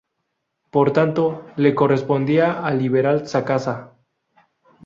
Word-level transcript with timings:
Por 0.71 0.93
tanto, 0.93 1.45
le 1.57 1.75
correspondía 1.75 2.65
al 2.65 2.79
liberal 2.79 3.27
Sacasa. 3.27 3.93